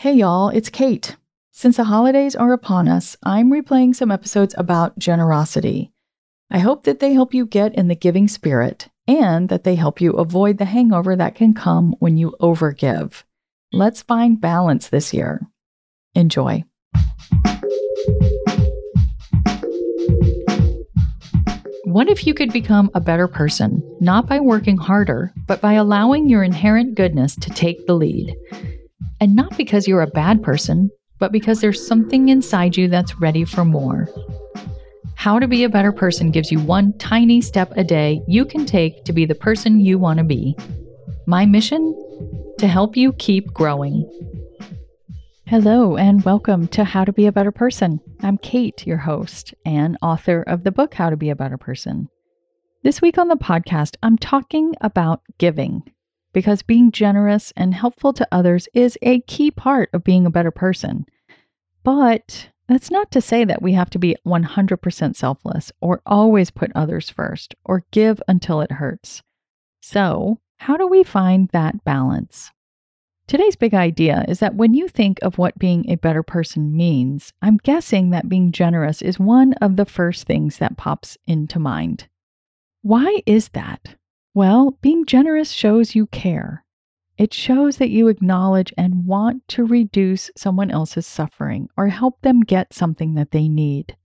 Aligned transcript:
Hey 0.00 0.12
y'all, 0.12 0.50
it's 0.50 0.68
Kate. 0.68 1.16
Since 1.50 1.76
the 1.76 1.82
holidays 1.82 2.36
are 2.36 2.52
upon 2.52 2.86
us, 2.86 3.16
I'm 3.24 3.50
replaying 3.50 3.96
some 3.96 4.12
episodes 4.12 4.54
about 4.56 4.96
generosity. 4.96 5.90
I 6.52 6.60
hope 6.60 6.84
that 6.84 7.00
they 7.00 7.14
help 7.14 7.34
you 7.34 7.44
get 7.44 7.74
in 7.74 7.88
the 7.88 7.96
giving 7.96 8.28
spirit 8.28 8.90
and 9.08 9.48
that 9.48 9.64
they 9.64 9.74
help 9.74 10.00
you 10.00 10.12
avoid 10.12 10.58
the 10.58 10.66
hangover 10.66 11.16
that 11.16 11.34
can 11.34 11.52
come 11.52 11.96
when 11.98 12.16
you 12.16 12.36
overgive. 12.40 13.24
Let's 13.72 14.02
find 14.02 14.40
balance 14.40 14.88
this 14.88 15.12
year. 15.12 15.44
Enjoy. 16.14 16.62
What 21.82 22.08
if 22.08 22.24
you 22.24 22.34
could 22.34 22.52
become 22.52 22.92
a 22.94 23.00
better 23.00 23.26
person, 23.26 23.82
not 23.98 24.28
by 24.28 24.38
working 24.38 24.76
harder, 24.76 25.32
but 25.48 25.60
by 25.60 25.72
allowing 25.72 26.28
your 26.28 26.44
inherent 26.44 26.94
goodness 26.94 27.34
to 27.34 27.50
take 27.50 27.84
the 27.88 27.94
lead? 27.94 28.36
And 29.20 29.34
not 29.34 29.56
because 29.56 29.88
you're 29.88 30.02
a 30.02 30.06
bad 30.06 30.44
person, 30.44 30.90
but 31.18 31.32
because 31.32 31.60
there's 31.60 31.84
something 31.84 32.28
inside 32.28 32.76
you 32.76 32.86
that's 32.86 33.18
ready 33.20 33.44
for 33.44 33.64
more. 33.64 34.08
How 35.16 35.40
to 35.40 35.48
Be 35.48 35.64
a 35.64 35.68
Better 35.68 35.90
Person 35.90 36.30
gives 36.30 36.52
you 36.52 36.60
one 36.60 36.96
tiny 36.98 37.40
step 37.40 37.72
a 37.76 37.82
day 37.82 38.22
you 38.28 38.44
can 38.44 38.64
take 38.64 39.04
to 39.04 39.12
be 39.12 39.26
the 39.26 39.34
person 39.34 39.80
you 39.80 39.98
want 39.98 40.18
to 40.18 40.24
be. 40.24 40.56
My 41.26 41.46
mission? 41.46 41.96
To 42.58 42.68
help 42.68 42.96
you 42.96 43.12
keep 43.14 43.52
growing. 43.52 44.08
Hello, 45.46 45.96
and 45.96 46.24
welcome 46.24 46.68
to 46.68 46.84
How 46.84 47.04
to 47.04 47.12
Be 47.12 47.26
a 47.26 47.32
Better 47.32 47.50
Person. 47.50 47.98
I'm 48.20 48.38
Kate, 48.38 48.86
your 48.86 48.98
host 48.98 49.52
and 49.66 49.98
author 50.00 50.42
of 50.42 50.62
the 50.62 50.70
book 50.70 50.94
How 50.94 51.10
to 51.10 51.16
Be 51.16 51.30
a 51.30 51.36
Better 51.36 51.58
Person. 51.58 52.08
This 52.84 53.02
week 53.02 53.18
on 53.18 53.26
the 53.26 53.34
podcast, 53.34 53.96
I'm 54.04 54.16
talking 54.16 54.74
about 54.80 55.22
giving 55.38 55.82
because 56.32 56.62
being 56.62 56.92
generous 56.92 57.52
and 57.56 57.74
helpful 57.74 58.12
to 58.12 58.28
others 58.30 58.68
is 58.74 58.98
a 59.02 59.20
key 59.22 59.50
part 59.50 59.90
of 59.92 60.04
being 60.04 60.26
a 60.26 60.30
better 60.30 60.50
person. 60.50 61.06
But 61.82 62.50
that's 62.68 62.90
not 62.90 63.10
to 63.12 63.20
say 63.20 63.44
that 63.44 63.62
we 63.62 63.72
have 63.72 63.90
to 63.90 63.98
be 63.98 64.16
100% 64.26 65.16
selfless 65.16 65.72
or 65.80 66.02
always 66.04 66.50
put 66.50 66.70
others 66.74 67.08
first 67.08 67.54
or 67.64 67.84
give 67.90 68.22
until 68.28 68.60
it 68.60 68.72
hurts. 68.72 69.22
So, 69.80 70.38
how 70.58 70.76
do 70.76 70.86
we 70.86 71.02
find 71.02 71.48
that 71.50 71.84
balance? 71.84 72.50
Today's 73.26 73.56
big 73.56 73.74
idea 73.74 74.24
is 74.26 74.40
that 74.40 74.54
when 74.54 74.72
you 74.72 74.88
think 74.88 75.18
of 75.22 75.36
what 75.36 75.58
being 75.58 75.88
a 75.88 75.96
better 75.96 76.22
person 76.22 76.74
means, 76.74 77.32
I'm 77.42 77.58
guessing 77.58 78.10
that 78.10 78.28
being 78.28 78.52
generous 78.52 79.02
is 79.02 79.18
one 79.20 79.52
of 79.54 79.76
the 79.76 79.84
first 79.84 80.26
things 80.26 80.58
that 80.58 80.78
pops 80.78 81.18
into 81.26 81.58
mind. 81.58 82.08
Why 82.82 83.22
is 83.26 83.50
that? 83.50 83.96
Well, 84.34 84.78
being 84.82 85.04
generous 85.06 85.52
shows 85.52 85.94
you 85.94 86.06
care. 86.06 86.64
It 87.16 87.34
shows 87.34 87.78
that 87.78 87.90
you 87.90 88.08
acknowledge 88.08 88.72
and 88.78 89.06
want 89.06 89.46
to 89.48 89.64
reduce 89.64 90.30
someone 90.36 90.70
else's 90.70 91.06
suffering 91.06 91.68
or 91.76 91.88
help 91.88 92.20
them 92.20 92.40
get 92.40 92.72
something 92.72 93.14
that 93.14 93.32
they 93.32 93.48
need. 93.48 93.96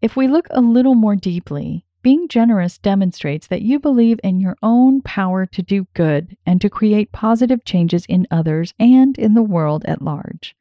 If 0.00 0.16
we 0.16 0.28
look 0.28 0.46
a 0.50 0.60
little 0.60 0.94
more 0.94 1.16
deeply, 1.16 1.84
being 2.02 2.28
generous 2.28 2.78
demonstrates 2.78 3.48
that 3.48 3.62
you 3.62 3.78
believe 3.80 4.20
in 4.22 4.38
your 4.38 4.56
own 4.62 5.02
power 5.02 5.44
to 5.46 5.62
do 5.62 5.86
good 5.94 6.36
and 6.46 6.60
to 6.60 6.70
create 6.70 7.10
positive 7.12 7.64
changes 7.64 8.06
in 8.06 8.28
others 8.30 8.72
and 8.78 9.18
in 9.18 9.34
the 9.34 9.42
world 9.42 9.84
at 9.86 10.00
large. 10.00 10.54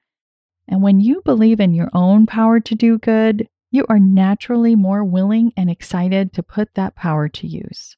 And 0.68 0.82
when 0.82 1.00
you 1.00 1.22
believe 1.24 1.60
in 1.60 1.74
your 1.74 1.90
own 1.94 2.26
power 2.26 2.60
to 2.60 2.76
do 2.76 2.98
good, 2.98 3.48
you 3.70 3.86
are 3.90 4.00
naturally 4.00 4.76
more 4.76 5.04
willing 5.04 5.54
and 5.56 5.70
excited 5.70 6.34
to 6.34 6.44
put 6.44 6.74
that 6.74 6.96
power 6.96 7.30
to 7.30 7.48
use. 7.48 7.97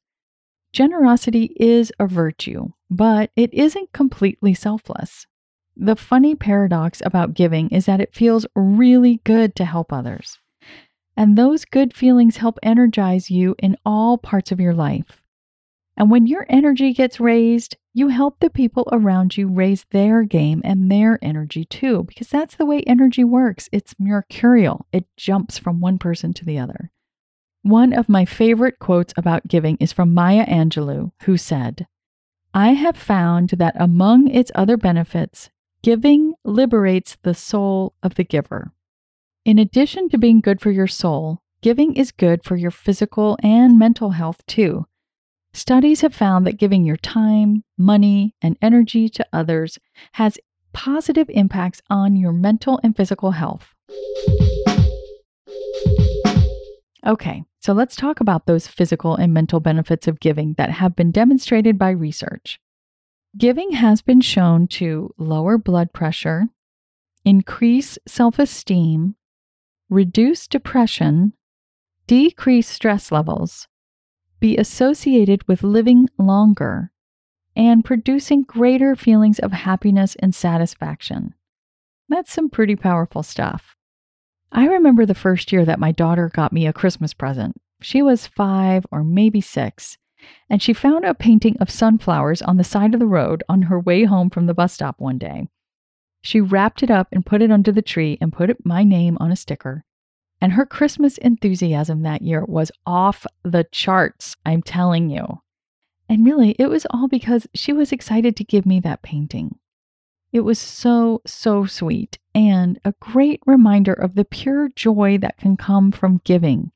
Generosity 0.72 1.52
is 1.56 1.92
a 1.98 2.06
virtue, 2.06 2.68
but 2.90 3.30
it 3.34 3.52
isn't 3.52 3.92
completely 3.92 4.54
selfless. 4.54 5.26
The 5.76 5.96
funny 5.96 6.34
paradox 6.34 7.02
about 7.04 7.34
giving 7.34 7.68
is 7.70 7.86
that 7.86 8.00
it 8.00 8.14
feels 8.14 8.46
really 8.54 9.20
good 9.24 9.56
to 9.56 9.64
help 9.64 9.92
others. 9.92 10.38
And 11.16 11.36
those 11.36 11.64
good 11.64 11.94
feelings 11.94 12.36
help 12.36 12.58
energize 12.62 13.30
you 13.30 13.56
in 13.58 13.76
all 13.84 14.16
parts 14.16 14.52
of 14.52 14.60
your 14.60 14.74
life. 14.74 15.20
And 15.96 16.10
when 16.10 16.26
your 16.26 16.46
energy 16.48 16.92
gets 16.92 17.20
raised, 17.20 17.76
you 17.92 18.08
help 18.08 18.38
the 18.38 18.48
people 18.48 18.88
around 18.92 19.36
you 19.36 19.48
raise 19.48 19.84
their 19.90 20.22
game 20.22 20.62
and 20.64 20.90
their 20.90 21.18
energy 21.20 21.64
too, 21.64 22.04
because 22.04 22.28
that's 22.28 22.54
the 22.54 22.64
way 22.64 22.82
energy 22.82 23.24
works. 23.24 23.68
It's 23.72 23.94
mercurial, 23.98 24.86
it 24.92 25.06
jumps 25.16 25.58
from 25.58 25.80
one 25.80 25.98
person 25.98 26.32
to 26.34 26.44
the 26.44 26.58
other. 26.58 26.90
One 27.62 27.92
of 27.92 28.08
my 28.08 28.24
favorite 28.24 28.78
quotes 28.78 29.12
about 29.16 29.46
giving 29.46 29.76
is 29.76 29.92
from 29.92 30.14
Maya 30.14 30.46
Angelou, 30.46 31.12
who 31.24 31.36
said, 31.36 31.86
I 32.54 32.70
have 32.70 32.96
found 32.96 33.50
that 33.50 33.76
among 33.78 34.28
its 34.28 34.50
other 34.54 34.76
benefits, 34.76 35.50
giving 35.82 36.34
liberates 36.44 37.18
the 37.22 37.34
soul 37.34 37.94
of 38.02 38.14
the 38.14 38.24
giver. 38.24 38.72
In 39.44 39.58
addition 39.58 40.08
to 40.08 40.18
being 40.18 40.40
good 40.40 40.60
for 40.60 40.70
your 40.70 40.86
soul, 40.86 41.42
giving 41.60 41.96
is 41.96 42.12
good 42.12 42.44
for 42.44 42.56
your 42.56 42.70
physical 42.70 43.38
and 43.42 43.78
mental 43.78 44.10
health 44.10 44.44
too. 44.46 44.86
Studies 45.52 46.00
have 46.00 46.14
found 46.14 46.46
that 46.46 46.58
giving 46.58 46.84
your 46.84 46.96
time, 46.96 47.64
money, 47.76 48.34
and 48.40 48.56
energy 48.62 49.08
to 49.10 49.26
others 49.32 49.78
has 50.12 50.38
positive 50.72 51.28
impacts 51.30 51.82
on 51.90 52.16
your 52.16 52.32
mental 52.32 52.80
and 52.82 52.96
physical 52.96 53.32
health. 53.32 53.74
Okay, 57.06 57.44
so 57.60 57.72
let's 57.72 57.96
talk 57.96 58.20
about 58.20 58.46
those 58.46 58.66
physical 58.66 59.16
and 59.16 59.32
mental 59.32 59.60
benefits 59.60 60.06
of 60.06 60.20
giving 60.20 60.54
that 60.54 60.70
have 60.70 60.94
been 60.94 61.10
demonstrated 61.10 61.78
by 61.78 61.90
research. 61.90 62.60
Giving 63.36 63.72
has 63.72 64.02
been 64.02 64.20
shown 64.20 64.66
to 64.68 65.14
lower 65.16 65.56
blood 65.56 65.92
pressure, 65.92 66.48
increase 67.24 67.98
self 68.06 68.38
esteem, 68.38 69.14
reduce 69.88 70.46
depression, 70.46 71.32
decrease 72.06 72.68
stress 72.68 73.10
levels, 73.10 73.66
be 74.40 74.56
associated 74.56 75.46
with 75.48 75.62
living 75.62 76.08
longer, 76.18 76.90
and 77.56 77.84
producing 77.84 78.42
greater 78.42 78.94
feelings 78.94 79.38
of 79.38 79.52
happiness 79.52 80.16
and 80.18 80.34
satisfaction. 80.34 81.34
That's 82.08 82.32
some 82.32 82.50
pretty 82.50 82.76
powerful 82.76 83.22
stuff. 83.22 83.76
I 84.52 84.66
remember 84.66 85.06
the 85.06 85.14
first 85.14 85.52
year 85.52 85.64
that 85.64 85.78
my 85.78 85.92
daughter 85.92 86.28
got 86.28 86.52
me 86.52 86.66
a 86.66 86.72
Christmas 86.72 87.14
present. 87.14 87.60
She 87.80 88.02
was 88.02 88.26
five 88.26 88.84
or 88.90 89.04
maybe 89.04 89.40
six, 89.40 89.96
and 90.48 90.60
she 90.60 90.72
found 90.72 91.04
a 91.04 91.14
painting 91.14 91.56
of 91.58 91.70
sunflowers 91.70 92.42
on 92.42 92.56
the 92.56 92.64
side 92.64 92.92
of 92.92 93.00
the 93.00 93.06
road 93.06 93.42
on 93.48 93.62
her 93.62 93.78
way 93.78 94.04
home 94.04 94.28
from 94.28 94.46
the 94.46 94.54
bus 94.54 94.72
stop 94.72 95.00
one 95.00 95.18
day. 95.18 95.48
She 96.22 96.40
wrapped 96.40 96.82
it 96.82 96.90
up 96.90 97.08
and 97.12 97.24
put 97.24 97.42
it 97.42 97.50
under 97.50 97.72
the 97.72 97.80
tree 97.80 98.18
and 98.20 98.32
put 98.32 98.64
my 98.64 98.82
name 98.82 99.16
on 99.20 99.32
a 99.32 99.36
sticker. 99.36 99.84
And 100.40 100.52
her 100.52 100.66
Christmas 100.66 101.16
enthusiasm 101.18 102.02
that 102.02 102.22
year 102.22 102.44
was 102.44 102.72
off 102.84 103.26
the 103.42 103.64
charts, 103.70 104.36
I'm 104.44 104.62
telling 104.62 105.10
you. 105.10 105.42
And 106.08 106.26
really, 106.26 106.56
it 106.58 106.66
was 106.66 106.86
all 106.90 107.08
because 107.08 107.46
she 107.54 107.72
was 107.72 107.92
excited 107.92 108.36
to 108.36 108.44
give 108.44 108.66
me 108.66 108.80
that 108.80 109.02
painting. 109.02 109.58
It 110.32 110.40
was 110.40 110.58
so, 110.58 111.22
so 111.26 111.66
sweet 111.66 112.18
and 112.34 112.78
a 112.84 112.94
great 113.00 113.42
reminder 113.46 113.92
of 113.92 114.14
the 114.14 114.24
pure 114.24 114.68
joy 114.68 115.18
that 115.18 115.38
can 115.38 115.56
come 115.56 115.90
from 115.90 116.20
giving, 116.24 116.70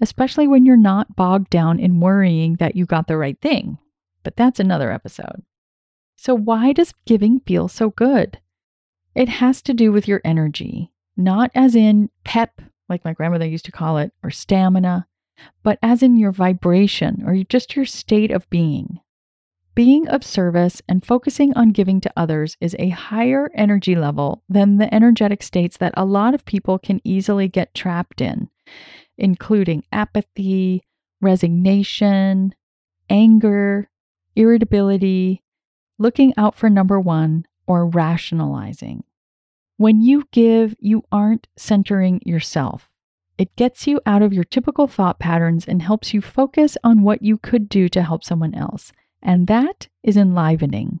especially 0.00 0.46
when 0.46 0.64
you're 0.64 0.76
not 0.76 1.14
bogged 1.14 1.50
down 1.50 1.78
in 1.78 2.00
worrying 2.00 2.56
that 2.56 2.76
you 2.76 2.86
got 2.86 3.06
the 3.06 3.18
right 3.18 3.38
thing. 3.40 3.78
But 4.22 4.36
that's 4.36 4.58
another 4.58 4.90
episode. 4.90 5.42
So, 6.16 6.34
why 6.34 6.72
does 6.72 6.94
giving 7.04 7.40
feel 7.40 7.68
so 7.68 7.90
good? 7.90 8.38
It 9.14 9.28
has 9.28 9.60
to 9.62 9.74
do 9.74 9.92
with 9.92 10.08
your 10.08 10.22
energy, 10.24 10.90
not 11.16 11.50
as 11.54 11.76
in 11.76 12.08
pep, 12.24 12.62
like 12.88 13.04
my 13.04 13.12
grandmother 13.12 13.46
used 13.46 13.66
to 13.66 13.72
call 13.72 13.98
it, 13.98 14.12
or 14.22 14.30
stamina, 14.30 15.06
but 15.62 15.78
as 15.82 16.02
in 16.02 16.16
your 16.16 16.32
vibration 16.32 17.22
or 17.26 17.36
just 17.44 17.76
your 17.76 17.84
state 17.84 18.30
of 18.30 18.48
being. 18.48 19.00
Being 19.74 20.06
of 20.06 20.22
service 20.22 20.80
and 20.88 21.04
focusing 21.04 21.52
on 21.54 21.70
giving 21.70 22.00
to 22.02 22.12
others 22.16 22.56
is 22.60 22.76
a 22.78 22.90
higher 22.90 23.50
energy 23.54 23.96
level 23.96 24.44
than 24.48 24.78
the 24.78 24.92
energetic 24.94 25.42
states 25.42 25.78
that 25.78 25.94
a 25.96 26.04
lot 26.04 26.32
of 26.32 26.44
people 26.44 26.78
can 26.78 27.00
easily 27.02 27.48
get 27.48 27.74
trapped 27.74 28.20
in, 28.20 28.48
including 29.18 29.82
apathy, 29.90 30.84
resignation, 31.20 32.54
anger, 33.10 33.90
irritability, 34.36 35.42
looking 35.98 36.32
out 36.36 36.54
for 36.54 36.70
number 36.70 37.00
one, 37.00 37.44
or 37.66 37.88
rationalizing. 37.88 39.02
When 39.76 40.00
you 40.00 40.28
give, 40.30 40.76
you 40.78 41.02
aren't 41.10 41.48
centering 41.56 42.20
yourself. 42.24 42.88
It 43.38 43.56
gets 43.56 43.88
you 43.88 44.00
out 44.06 44.22
of 44.22 44.32
your 44.32 44.44
typical 44.44 44.86
thought 44.86 45.18
patterns 45.18 45.66
and 45.66 45.82
helps 45.82 46.14
you 46.14 46.20
focus 46.20 46.76
on 46.84 47.02
what 47.02 47.22
you 47.22 47.38
could 47.38 47.68
do 47.68 47.88
to 47.88 48.04
help 48.04 48.22
someone 48.22 48.54
else 48.54 48.92
and 49.24 49.46
that 49.46 49.88
is 50.02 50.16
enlivening. 50.16 51.00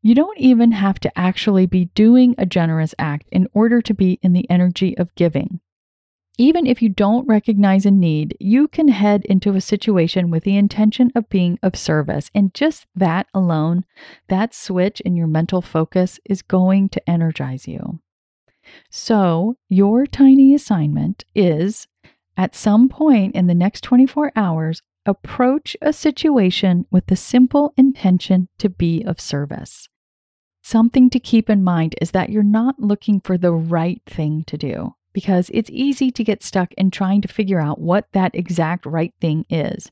You 0.00 0.16
don't 0.16 0.38
even 0.38 0.72
have 0.72 0.98
to 1.00 1.18
actually 1.18 1.66
be 1.66 1.84
doing 1.94 2.34
a 2.36 2.46
generous 2.46 2.94
act 2.98 3.28
in 3.30 3.46
order 3.52 3.80
to 3.82 3.94
be 3.94 4.18
in 4.22 4.32
the 4.32 4.50
energy 4.50 4.98
of 4.98 5.14
giving. 5.14 5.60
Even 6.38 6.66
if 6.66 6.80
you 6.80 6.88
don't 6.88 7.28
recognize 7.28 7.84
a 7.84 7.90
need, 7.90 8.36
you 8.40 8.66
can 8.66 8.88
head 8.88 9.24
into 9.26 9.54
a 9.54 9.60
situation 9.60 10.30
with 10.30 10.44
the 10.44 10.56
intention 10.56 11.12
of 11.14 11.28
being 11.28 11.58
of 11.62 11.76
service. 11.76 12.30
And 12.34 12.54
just 12.54 12.86
that 12.96 13.28
alone, 13.34 13.84
that 14.28 14.54
switch 14.54 15.00
in 15.02 15.14
your 15.14 15.26
mental 15.26 15.60
focus 15.60 16.18
is 16.24 16.42
going 16.42 16.88
to 16.88 17.10
energize 17.10 17.68
you. 17.68 18.00
So, 18.90 19.56
your 19.68 20.06
tiny 20.06 20.54
assignment 20.54 21.24
is 21.34 21.86
at 22.36 22.54
some 22.54 22.88
point 22.88 23.34
in 23.34 23.46
the 23.46 23.54
next 23.54 23.82
24 23.82 24.32
hours, 24.34 24.82
approach 25.06 25.76
a 25.82 25.92
situation 25.92 26.86
with 26.90 27.06
the 27.06 27.16
simple 27.16 27.72
intention 27.76 28.48
to 28.58 28.68
be 28.68 29.02
of 29.04 29.20
service. 29.20 29.88
Something 30.62 31.10
to 31.10 31.18
keep 31.18 31.50
in 31.50 31.64
mind 31.64 31.96
is 32.00 32.12
that 32.12 32.30
you're 32.30 32.42
not 32.42 32.78
looking 32.78 33.20
for 33.20 33.36
the 33.36 33.52
right 33.52 34.00
thing 34.06 34.44
to 34.46 34.56
do 34.56 34.94
because 35.12 35.50
it's 35.52 35.70
easy 35.70 36.10
to 36.10 36.24
get 36.24 36.42
stuck 36.42 36.72
in 36.74 36.90
trying 36.90 37.20
to 37.20 37.28
figure 37.28 37.60
out 37.60 37.80
what 37.80 38.06
that 38.12 38.34
exact 38.34 38.86
right 38.86 39.12
thing 39.20 39.44
is. 39.50 39.90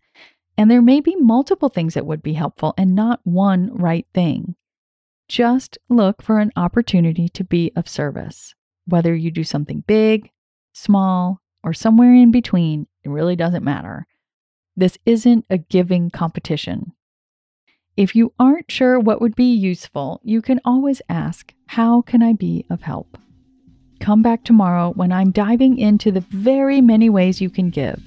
And 0.57 0.71
there 0.71 0.83
may 0.83 1.01
be 1.01 1.17
multiple 1.17 1.69
things 1.69 1.95
that 1.95 2.07
would 2.07 2.23
be 2.23 2.35
helpful 2.35 2.75
and 2.79 2.95
not 2.95 3.21
one 3.25 3.75
right 3.75 4.07
thing. 4.15 4.55
Just 5.29 5.79
look 5.89 6.23
for 6.23 6.39
an 6.39 6.53
opportunity 6.57 7.29
to 7.31 7.45
be 7.45 7.73
of 7.77 7.89
service. 7.89 8.55
Whether 8.87 9.15
you 9.15 9.31
do 9.31 9.45
something 9.45 9.85
big, 9.87 10.31
small, 10.73 11.41
or 11.63 11.73
somewhere 11.73 12.15
in 12.15 12.31
between, 12.31 12.87
it 13.05 13.11
really 13.11 13.37
doesn't 13.37 13.65
matter. 13.65 14.07
This 14.77 14.99
isn't 15.05 15.45
a 15.51 15.59
giving 15.59 16.11
competition. 16.11 16.93
If 17.97 18.15
you 18.15 18.33
aren't 18.39 18.71
sure 18.71 18.99
what 18.99 19.21
would 19.21 19.35
be 19.35 19.53
useful, 19.53 20.21
you 20.23 20.41
can 20.41 20.61
always 20.65 21.03
ask, 21.09 21.53
How 21.67 22.03
can 22.03 22.23
I 22.23 22.33
be 22.33 22.65
of 22.71 22.83
help? 22.83 23.19
Come 24.01 24.23
back 24.23 24.45
tomorrow 24.45 24.93
when 24.95 25.13
I'm 25.13 25.33
diving 25.33 25.77
into 25.77 26.11
the 26.11 26.25
very 26.31 26.81
many 26.81 27.11
ways 27.11 27.41
you 27.41 27.51
can 27.51 27.69
give, 27.69 28.01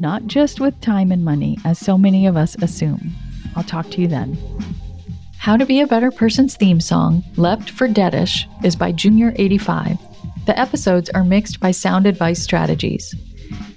not 0.00 0.26
just 0.26 0.60
with 0.60 0.80
time 0.80 1.12
and 1.12 1.24
money, 1.24 1.58
as 1.64 1.78
so 1.78 1.98
many 1.98 2.26
of 2.26 2.36
us 2.36 2.56
assume. 2.62 3.12
I'll 3.54 3.62
talk 3.62 3.90
to 3.90 4.00
you 4.00 4.06
then. 4.06 4.38
How 5.38 5.56
to 5.56 5.66
Be 5.66 5.80
a 5.80 5.86
Better 5.86 6.10
Person's 6.10 6.56
theme 6.56 6.80
song, 6.80 7.22
Left 7.36 7.68
for 7.70 7.88
Deadish, 7.88 8.46
is 8.64 8.74
by 8.74 8.92
Junior85. 8.92 10.46
The 10.46 10.58
episodes 10.58 11.10
are 11.10 11.24
mixed 11.24 11.60
by 11.60 11.72
Sound 11.72 12.06
Advice 12.06 12.42
Strategies. 12.42 13.14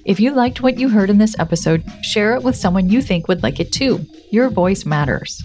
If 0.10 0.20
you 0.20 0.34
liked 0.34 0.62
what 0.62 0.78
you 0.80 0.90
heard 0.90 1.12
in 1.12 1.20
this 1.20 1.36
episode, 1.38 1.84
share 2.02 2.34
it 2.34 2.42
with 2.42 2.56
someone 2.56 2.90
you 2.90 3.00
think 3.00 3.28
would 3.28 3.44
like 3.44 3.60
it 3.60 3.72
too. 3.72 4.04
Your 4.32 4.50
voice 4.50 4.84
matters. 4.84 5.44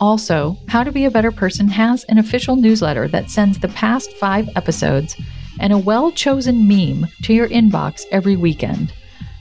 Also, 0.00 0.58
How 0.66 0.82
to 0.82 0.90
Be 0.90 1.04
a 1.04 1.10
Better 1.10 1.30
Person 1.30 1.68
has 1.68 2.02
an 2.08 2.18
official 2.18 2.56
newsletter 2.56 3.06
that 3.06 3.30
sends 3.30 3.60
the 3.60 3.68
past 3.68 4.10
five 4.14 4.48
episodes 4.56 5.14
and 5.60 5.72
a 5.72 5.78
well 5.78 6.10
chosen 6.10 6.66
meme 6.66 7.06
to 7.22 7.32
your 7.32 7.48
inbox 7.48 8.02
every 8.10 8.34
weekend. 8.34 8.92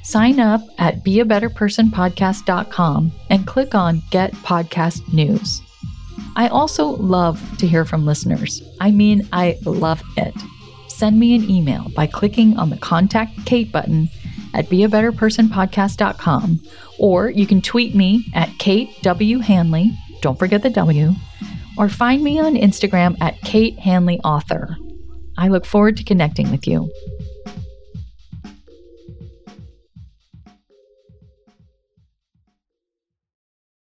Sign 0.04 0.40
up 0.40 0.62
at 0.78 1.04
beabetterpersonpodcast.com 1.04 3.12
and 3.32 3.48
click 3.48 3.74
on 3.74 4.04
Get 4.12 4.32
Podcast 4.34 5.12
News. 5.12 5.64
I 6.36 6.50
also 6.50 6.86
love 6.86 7.42
to 7.58 7.66
hear 7.66 7.84
from 7.84 8.06
listeners. 8.06 8.62
I 8.80 8.92
mean, 8.92 9.28
I 9.34 9.58
love 9.66 10.04
it. 10.18 10.36
Send 10.88 11.20
me 11.20 11.34
an 11.34 11.50
email 11.50 11.90
by 11.96 12.06
clicking 12.06 12.58
on 12.58 12.70
the 12.70 12.78
Contact 12.78 13.44
Kate 13.48 13.72
button 13.72 14.08
at 14.56 14.66
beabetterpersonpodcast.com 14.66 16.62
or 16.98 17.30
you 17.30 17.46
can 17.46 17.62
tweet 17.62 17.94
me 17.94 18.26
at 18.34 18.50
Kate 18.58 18.90
W. 19.04 19.40
Hanley 19.40 19.92
don't 20.26 20.40
forget 20.40 20.64
the 20.64 20.72
W, 20.72 21.14
or 21.78 21.88
find 21.88 22.24
me 22.24 22.40
on 22.40 22.56
Instagram 22.56 23.16
at 23.22 23.40
Kate 23.42 23.78
Hanley 23.78 24.20
Author. 24.22 24.76
I 25.38 25.50
look 25.50 25.68
forward 25.68 25.98
to 25.98 26.04
connecting 26.04 26.50
with 26.50 26.66
you. 26.66 26.92